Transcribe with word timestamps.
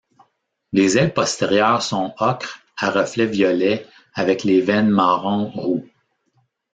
Les 0.73 0.97
ailes 0.97 1.13
postérieures 1.13 1.83
sont 1.83 2.15
ocre 2.17 2.61
à 2.75 2.89
reflets 2.89 3.27
violets 3.27 3.85
avec 4.15 4.43
les 4.43 4.59
veines 4.59 4.89
marron 4.89 5.51
roux. 5.51 5.85